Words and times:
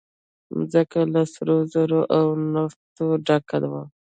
مځکه 0.57 0.99
له 1.13 1.21
سرو 1.33 1.57
زرو 1.73 2.01
او 2.17 2.25
نفته 2.53 3.03
ډکه 3.25 3.57
ده. 3.63 3.73